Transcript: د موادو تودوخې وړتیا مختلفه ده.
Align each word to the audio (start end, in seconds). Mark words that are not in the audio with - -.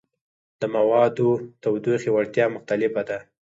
د 0.59 0.61
موادو 0.75 1.29
تودوخې 1.61 2.09
وړتیا 2.11 2.45
مختلفه 2.55 3.01
ده. 3.09 3.17